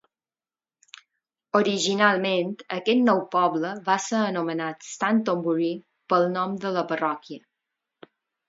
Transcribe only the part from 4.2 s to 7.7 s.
anomenat Stantonbury pel nom de la parròquia.